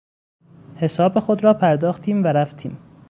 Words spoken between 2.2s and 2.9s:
و رفتیم.